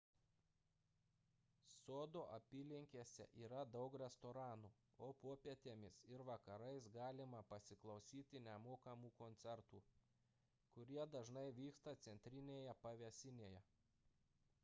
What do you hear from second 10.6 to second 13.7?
kurie dažnai vyksta centrinėje pavėsinėje